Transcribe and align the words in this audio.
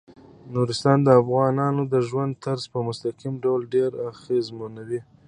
نورستان 0.53 0.97
د 1.03 1.09
افغانانو 1.21 1.81
د 1.93 1.95
ژوند 2.07 2.33
طرز 2.45 2.63
په 2.73 2.79
مستقیم 2.87 3.33
ډول 3.43 3.61
ډیر 3.73 3.91
اغېزمنوي. 4.09 4.99